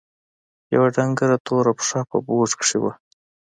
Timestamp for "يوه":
0.73-0.87